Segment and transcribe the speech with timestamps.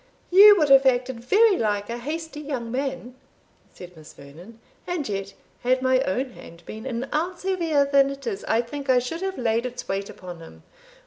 [0.31, 3.13] "You would have acted very like a hasty young man,"
[3.71, 8.25] said Miss Vernon; "and yet, had my own hand been an ounce heavier than it
[8.25, 10.63] is, I think I should have laid its weight upon him.